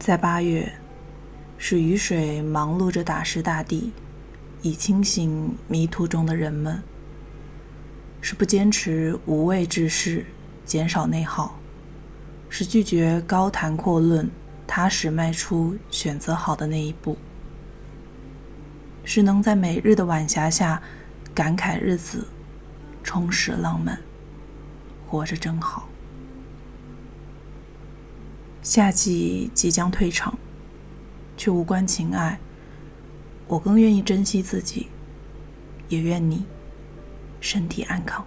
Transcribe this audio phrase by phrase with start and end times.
[0.00, 0.72] 在八月，
[1.58, 3.92] 是雨水忙碌着打湿大地，
[4.62, 6.80] 以清醒迷途中的人们；
[8.22, 10.24] 是不坚持无谓之事，
[10.64, 11.52] 减少内耗；
[12.48, 14.30] 是拒绝高谈阔论，
[14.66, 17.14] 踏实迈出选择好的那一步；
[19.04, 20.80] 是能在每日的晚霞下
[21.34, 22.26] 感慨日子
[23.04, 24.00] 充实浪漫，
[25.06, 25.86] 活着真好。
[28.62, 30.38] 夏季即将退场，
[31.36, 32.38] 却无关情爱。
[33.48, 34.88] 我更愿意珍惜自己，
[35.88, 36.44] 也愿你
[37.40, 38.24] 身体安康。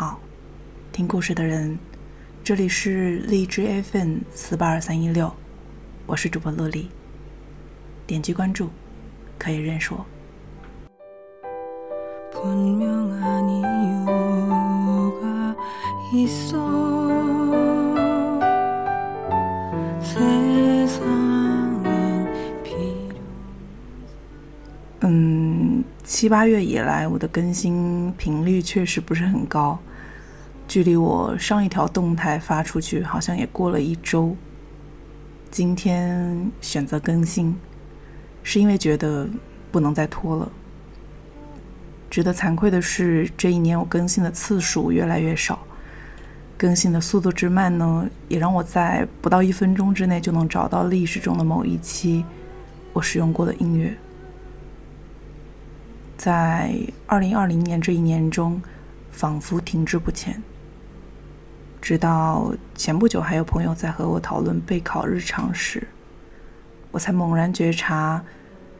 [0.00, 0.18] 好，
[0.92, 1.78] 听故事的人，
[2.42, 5.30] 这里是荔枝 FM 四八二三一六，
[6.06, 6.88] 我是主播洛丽。
[8.06, 8.70] 点击关注，
[9.38, 10.06] 可以认识我。
[25.02, 29.78] 嗯七八月以来，我的更新频率确实不是很高，
[30.70, 34.36] 距离我上一条动态发出去，好像也过了一周。
[35.50, 37.56] 今天选择更新，
[38.44, 39.28] 是因为觉得
[39.72, 40.48] 不能再拖了。
[42.08, 45.58] 值得惭愧的是，这一年我更新的次数越来越少，
[46.56, 52.24] 更新的速度之慢呢，也让我在不到一分钟之内就能找到历史中的某一期
[52.92, 53.92] 我使用过的音乐。
[56.16, 56.72] 在
[57.08, 58.62] 二零二零年这一年中，
[59.10, 60.40] 仿佛停滞不前。
[61.90, 65.84] 直到前不久，还有朋友在和我讨论备考日常时，
[66.92, 68.24] 我才猛然觉察，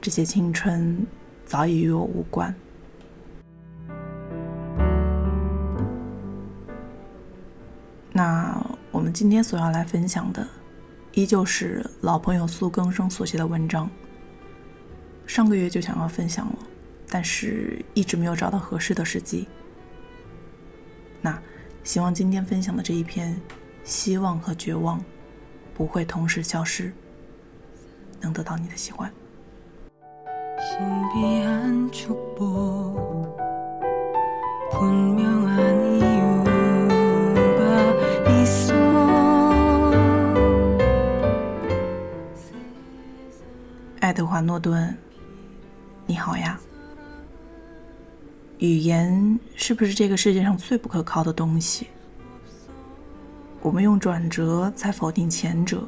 [0.00, 1.06] 这些青春
[1.44, 2.52] 早已与我无关。
[8.10, 10.44] 那我们今天所要来分享的，
[11.12, 13.88] 依旧是老朋友苏更生所写的文章。
[15.28, 16.58] 上个月就想要分享了。
[17.08, 19.46] 但是一直没有找到合适的时机。
[21.86, 23.40] 那希望今天分享的这一篇
[23.84, 25.00] 希望和绝望
[25.72, 26.92] 不会同时消失，
[28.20, 29.08] 能得到你的喜欢。
[44.00, 44.98] 爱德华·诺顿，
[46.04, 46.58] 你好呀。
[48.58, 51.88] 语言是不是这个世界上最不可靠的东西？
[53.60, 55.86] 我们用转折在否定前者，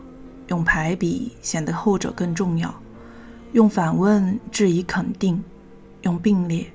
[0.49, 2.75] 用排比显得后者更重要，
[3.53, 5.43] 用反问质疑肯定，
[6.03, 6.71] 用并列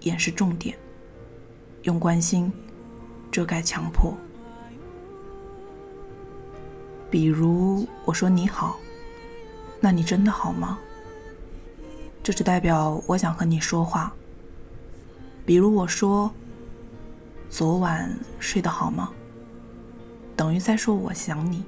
[0.00, 0.74] 掩饰重点，
[1.82, 2.50] 用关心
[3.30, 4.16] 遮盖强迫。
[7.10, 8.78] 比如我说你好，
[9.80, 10.78] 那你真的好吗？
[12.22, 14.14] 这只代表我想和你说话。
[15.46, 16.30] 比如我说
[17.48, 19.12] ：“昨晚睡得好吗？”
[20.36, 21.64] 等于在说我想你。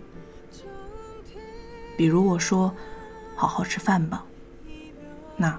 [1.97, 2.75] 比如我说
[3.37, 4.25] ：“好好吃饭吧。”
[5.39, 5.57] 那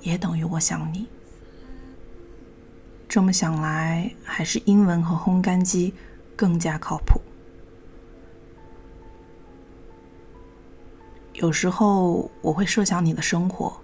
[0.00, 1.08] 也等于我想你。
[3.08, 5.92] 这么想来，还是英文和烘干机
[6.36, 7.20] 更加靠谱。
[11.32, 13.76] 有时候我会设想你的生活。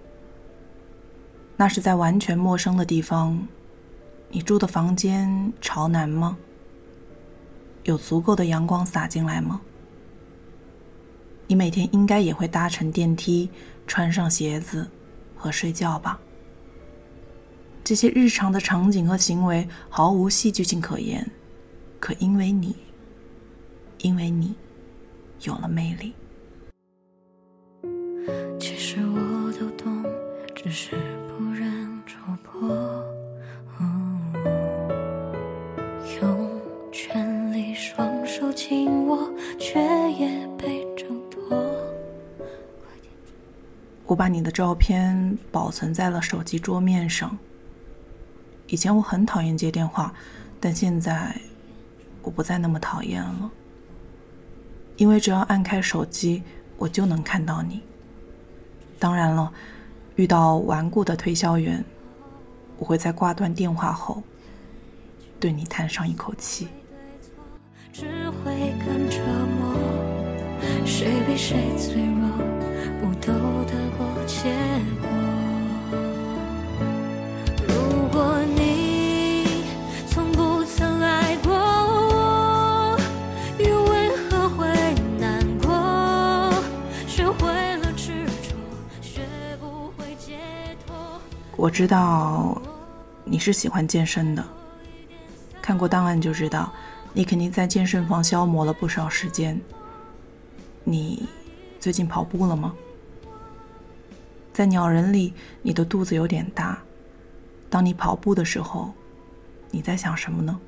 [1.55, 3.47] 那是在完全陌生的地方，
[4.29, 6.37] 你住的房间朝南吗？
[7.83, 9.61] 有足够的阳光洒进来吗？
[11.47, 13.49] 你每天应该也会搭乘电梯，
[13.85, 14.89] 穿上鞋子
[15.35, 16.19] 和睡觉吧？
[17.83, 21.29] 这些日常的场景和行为毫无戏剧性可言，
[21.99, 22.75] 可因为你，
[23.99, 24.55] 因为你，
[25.41, 26.13] 有了魅力。
[28.57, 30.03] 其实我都懂，
[30.55, 31.22] 只是。
[44.05, 47.35] 我把你的照片保存在了手机桌面上。
[48.67, 50.13] 以前我很讨厌接电话，
[50.59, 51.35] 但现在
[52.21, 53.49] 我不再那么讨厌了，
[54.97, 56.43] 因为只要按开手机，
[56.77, 57.81] 我就能看到你。
[58.99, 59.51] 当然了，
[60.15, 61.83] 遇到顽固的推销员，
[62.77, 64.23] 我会在挂断电话后，
[65.39, 66.67] 对你叹上一口气。
[67.91, 69.19] 只会更折
[69.57, 69.75] 磨，
[70.85, 72.62] 谁比谁脆弱，
[91.73, 92.61] 知道
[93.25, 94.45] 你是喜欢健身的，
[95.59, 96.71] 看过档案就知道。
[97.15, 99.59] 你肯定在健身房消磨了不少时间。
[100.83, 101.27] 你
[101.79, 102.75] 最近跑步了吗？
[104.53, 105.33] 在鸟人里，
[105.63, 106.77] 你的肚子有点大。
[107.71, 108.93] 当你跑步的时候，
[109.71, 110.59] 你在想什么呢？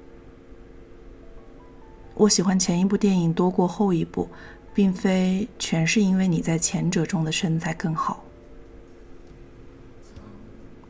[2.16, 4.28] 我喜欢前一部电影多过后一部，
[4.74, 8.25] 并非全是因为你在前者中的身材更好。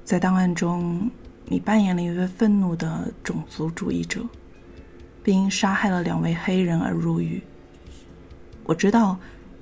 [0.05, 1.11] 在档案中，
[1.45, 4.25] 你扮演了一位愤怒的种族主义者。
[5.25, 7.41] 并因杀害了两位黑人而入狱。
[8.63, 9.17] 我知道，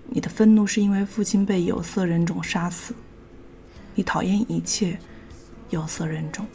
[0.10, 2.94] 你的愤怒是因为父亲被有色人种杀死。
[3.96, 5.00] 你讨厌一切
[5.70, 6.46] 有色人种。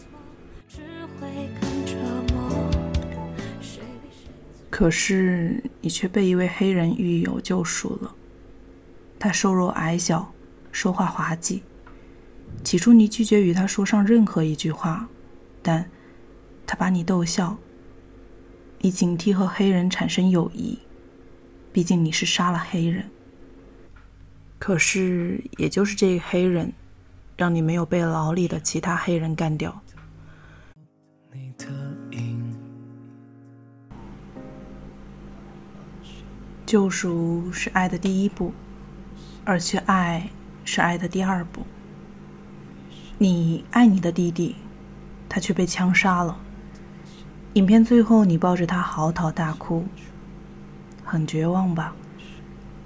[4.69, 8.15] 可是你却被一位黑人狱友救赎了。
[9.19, 10.31] 他瘦弱矮小，
[10.71, 11.63] 说话滑稽。
[12.65, 15.09] 起初你拒绝与他说上任何一句话，
[15.63, 15.91] 但
[16.67, 17.57] 他把你逗笑。
[18.81, 20.79] 你警惕和黑人产生友谊，
[21.73, 23.11] 毕竟你是杀了黑人。
[24.59, 26.73] 可是，也就是这个黑人，
[27.37, 29.81] 让你没有被牢里的其他黑人干掉。
[36.67, 38.53] 救赎是爱的第一步，
[39.45, 40.29] 而去爱
[40.65, 41.63] 是爱的第二步。
[43.21, 44.55] 你爱你的弟弟，
[45.29, 46.39] 他却被枪杀了。
[47.55, 49.87] 影片最后，你抱着他嚎啕大哭，
[51.05, 51.97] 很绝望吧？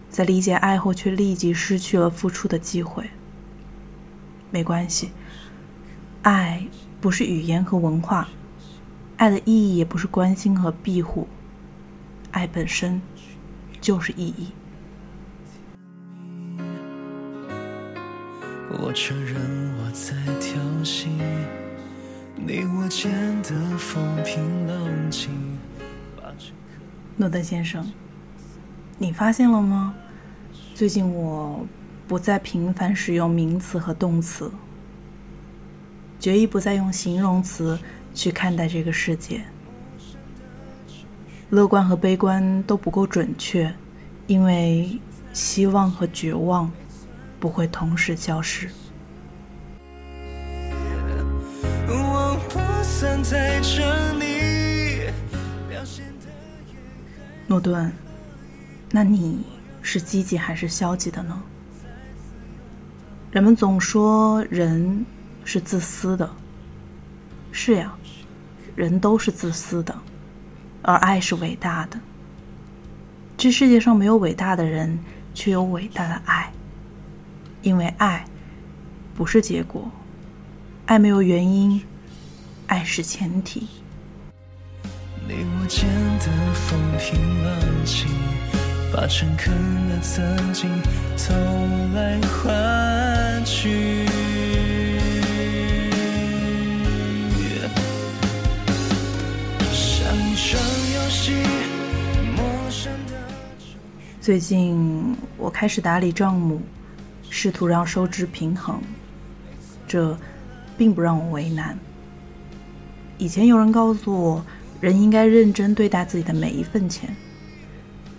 [0.09, 3.11] 在理解爱后，却立即失去了付出的机会。
[4.51, 5.11] 没关系，
[6.23, 6.67] 爱
[6.99, 8.29] 不是语言和文化，
[9.19, 11.29] 爱的意义也不是关心和庇护，
[12.31, 13.03] 爱本身
[13.83, 14.49] 就是意义。
[18.85, 19.37] 我承认
[19.79, 21.07] 我在挑衅。
[22.35, 25.31] 你我间的风平浪静。
[27.17, 27.87] 诺登先生，
[28.99, 29.95] 你发现了吗？
[30.75, 31.65] 最近我
[32.09, 34.51] 不再频繁使用名词和动词，
[36.19, 37.79] 决意不再用形容词
[38.13, 39.45] 去看待这个世界。
[41.51, 43.73] 乐观和悲观都不够准确，
[44.27, 44.99] 因为
[45.33, 46.69] 希望和绝望
[47.43, 48.71] 不会同时消失。
[57.49, 57.93] 诺顿，
[58.93, 59.45] 那你
[59.83, 61.43] 是积极还是消极的呢？
[63.33, 65.05] 人们总说人
[65.45, 66.31] 是自私的，
[67.51, 67.93] 是呀，
[68.77, 69.93] 人都是自私的，
[70.83, 71.99] 而爱是伟大的。
[73.37, 74.97] 这世界上没有伟大的人，
[75.35, 76.53] 却有伟大的爱，
[77.63, 78.25] 因为爱
[79.15, 79.89] 不是结果，
[80.87, 81.81] 爱没有原因。
[82.67, 83.69] 爱是前提。
[85.29, 85.89] 你我间
[86.19, 87.55] 的风平浪
[87.85, 88.09] 静，
[88.93, 89.55] 把诚恳
[89.89, 90.71] 的曾经
[91.17, 91.33] 偷
[91.95, 94.07] 来换取。
[99.63, 100.61] 像一场
[100.95, 101.33] 游戏，
[102.35, 103.15] 陌生的。
[104.21, 106.61] 最近我开始打理账目，
[107.43, 108.81] 试图让收支平衡，
[109.89, 110.17] 这
[110.79, 111.77] 并不让我为难。
[113.19, 114.47] 以前有人告诉我，
[114.81, 117.17] 人应该认真对待自己的每一份钱，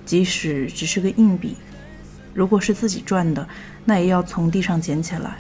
[0.06, 1.56] 即使只是个硬币，
[2.34, 3.48] 如果是自己赚的，
[3.86, 5.38] 那也要从地上捡起来。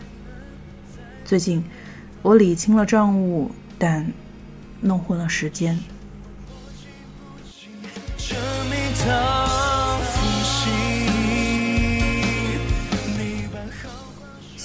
[1.25, 1.61] 最近
[2.21, 4.09] 我理清了账务，但
[4.79, 5.77] 弄混了时间。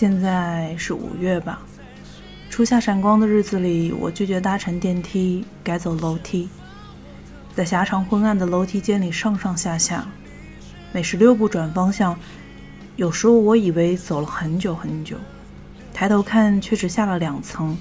[0.01, 1.61] 现在是五月吧。
[2.49, 6.49] 初夏闪光的日子里，我拒绝搭乘电梯，改走楼梯，
[7.53, 10.07] 在狭长昏暗的楼梯间里上上下下，
[10.93, 12.17] 每十六步转方向。
[12.95, 15.17] 有时候我以为走了很久很久，
[15.93, 17.77] 抬头看却只下了两层；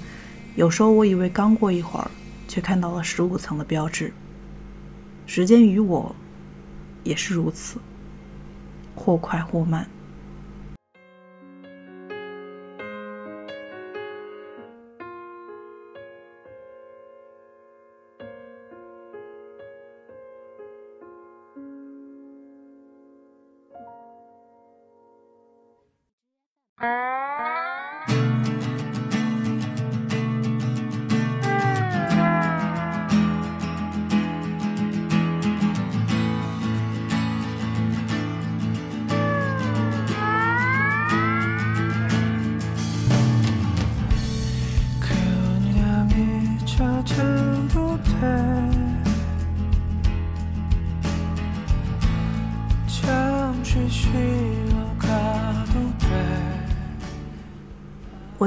[0.56, 2.10] 有时候我以为刚过一会儿，
[2.48, 4.12] 却看到了十五层的标志。
[5.24, 6.12] 时间与我
[7.04, 7.78] 也是如此，
[8.96, 9.88] 或快或慢。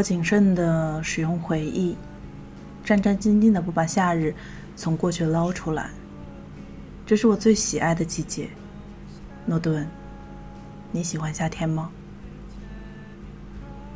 [0.01, 1.95] 谨慎的使用回忆，
[2.83, 4.33] 战战兢兢的不把夏日
[4.75, 5.89] 从过去捞出来。
[7.05, 8.49] 这是我最喜爱的季节，
[9.45, 9.87] 诺顿，
[10.91, 11.89] 你喜欢夏天吗？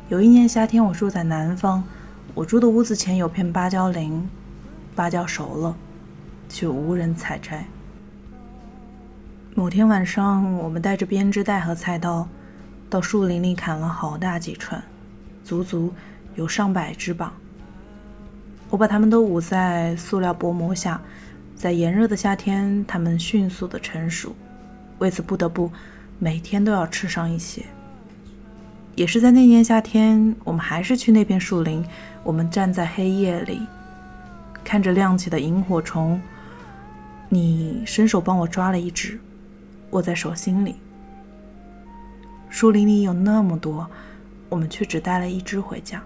[0.08, 1.82] 有一年夏天，我住在南方，
[2.34, 4.28] 我住的屋子前有片芭蕉林，
[4.94, 5.76] 芭蕉熟了，
[6.48, 7.66] 却无人采摘。
[9.54, 12.28] 某天晚上，我们带着编织袋和菜刀，
[12.90, 14.82] 到树林里砍了好大几串。
[15.46, 15.92] 足足
[16.34, 17.32] 有上百只吧。
[18.68, 21.00] 我把它们都捂在塑料薄膜下，
[21.54, 24.34] 在炎热的夏天，它们迅速的成熟，
[24.98, 25.70] 为此不得不
[26.18, 27.64] 每天都要吃上一些。
[28.96, 31.84] 也是在那年夏天，我们还是去那片树林，
[32.24, 33.60] 我们站在黑夜里，
[34.64, 36.20] 看着亮起的萤火虫。
[37.28, 39.20] 你伸手帮我抓了一只，
[39.90, 40.74] 握在手心里。
[42.50, 43.88] 树林里有那么多。
[44.48, 46.02] 我们却只带了一只回家。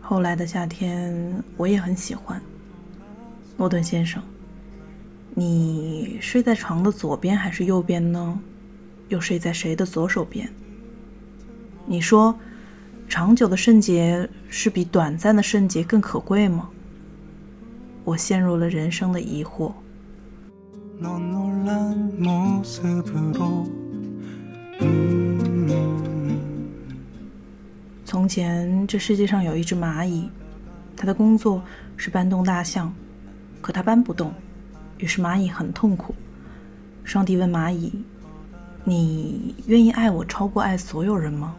[0.00, 2.40] 后来的夏天，我也很喜欢，
[3.56, 4.22] 诺顿先生。
[5.38, 8.40] 你睡在床的左边还是右边呢？
[9.08, 10.48] 又睡在谁的左手边？
[11.84, 12.34] 你说，
[13.06, 16.70] 长久的圣洁是比短暂的圣洁更可贵吗？
[18.02, 19.74] 我陷入了人生的疑惑。
[28.06, 30.30] 从前，这世界上有一只蚂蚁，
[30.96, 31.62] 它的工作
[31.94, 32.90] 是搬动大象，
[33.60, 34.32] 可它搬不动。
[34.98, 36.14] 于是蚂蚁很痛苦。
[37.04, 37.92] 上帝问蚂蚁
[38.84, 41.54] ：“你愿意爱我超过爱所有人吗？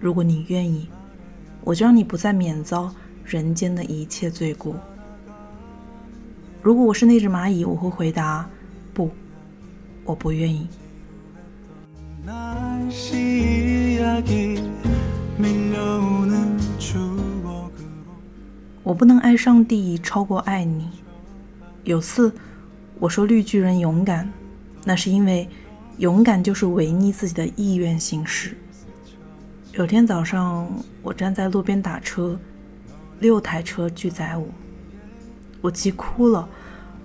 [0.00, 0.88] 如果你愿意，
[1.62, 4.74] 我就让你不再免遭人间的一切罪过。”
[6.62, 8.48] 如果我是那只蚂蚁，我会回答
[8.94, 9.10] ：“不，
[10.04, 10.66] 我不愿意。”
[18.82, 20.88] 我不能爱上帝超过爱你。
[21.88, 22.30] 有次，
[22.98, 24.30] 我说绿巨人勇敢，
[24.84, 25.48] 那是因为
[25.96, 28.54] 勇敢就是违逆自己的意愿行事。
[29.72, 32.38] 有天早上，我站在路边打车，
[33.20, 34.46] 六台车拒载我，
[35.62, 36.46] 我急哭了。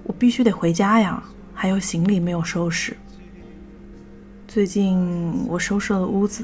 [0.03, 1.23] 我必须得回家呀，
[1.53, 2.93] 还有行李没有收拾。
[4.49, 6.43] 最近我收拾了屋子，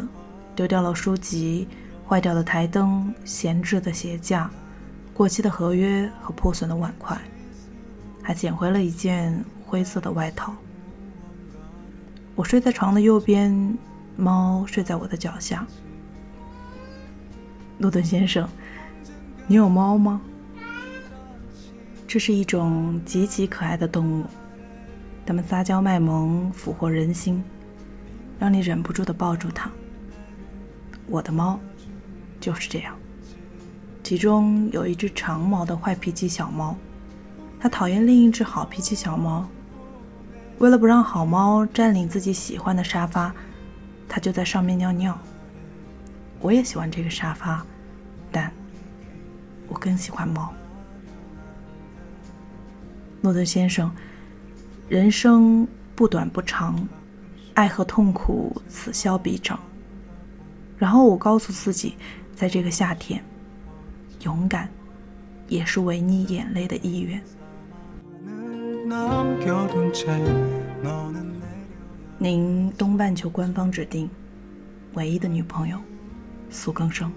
[0.55, 1.67] 丢掉了书籍、
[2.07, 4.49] 坏掉的台灯、闲置的鞋架、
[5.13, 7.19] 过期的合约和破损的碗筷。
[8.29, 10.53] 还捡回了一件灰色的外套。
[12.35, 13.75] 我睡在床的右边，
[14.15, 15.65] 猫睡在我的脚下。
[17.79, 18.47] 诺顿先生，
[19.47, 20.21] 你有猫吗？
[22.07, 24.23] 这是一种极其可爱的动物，
[25.25, 27.43] 它们撒娇卖萌，俘获人心，
[28.37, 29.71] 让你忍不住的抱住它。
[31.07, 31.59] 我的猫
[32.39, 32.95] 就是这样，
[34.03, 36.77] 其中有一只长毛的坏脾气小猫。
[37.59, 39.47] 他讨厌另一只好脾气小猫。
[40.59, 43.33] 为了不让好猫占领自己喜欢的沙发，
[44.07, 45.17] 他就在上面尿尿。
[46.39, 47.65] 我也喜欢这个沙发，
[48.31, 48.51] 但
[49.67, 50.53] 我更喜欢猫。
[53.21, 53.91] 诺顿先生，
[54.87, 56.87] 人生不短不长，
[57.53, 59.59] 爱和痛苦此消彼长。
[60.77, 61.95] 然后我告诉自己，
[62.35, 63.21] 在这个夏天，
[64.21, 64.69] 勇敢
[65.49, 67.21] 也是违逆眼泪的意愿。
[72.17, 74.09] 您东半球官方指定
[74.93, 75.77] 唯一的女朋友
[76.49, 77.11] 苏更生。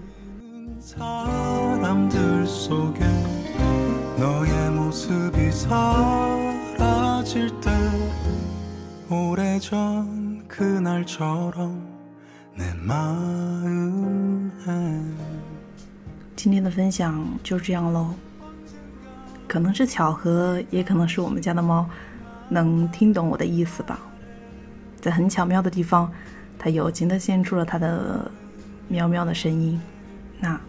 [16.35, 18.13] 今天的分享就这样喽。
[19.47, 21.87] 可能是巧合，也可能是我们家的猫
[22.49, 23.99] 能听懂我的意思吧？
[24.99, 26.11] 在很巧妙的地方，
[26.57, 28.31] 它友情的献出了它的
[28.87, 29.79] 喵喵的声音。
[30.39, 30.59] 那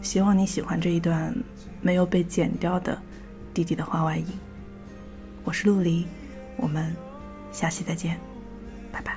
[0.00, 1.34] 希望你喜欢这一段
[1.80, 2.98] 没有被剪掉的
[3.52, 4.26] 弟弟的话外音。
[5.44, 6.06] 我是陆离，
[6.56, 6.94] 我们
[7.52, 8.18] 下期再见，
[8.90, 9.16] 拜拜。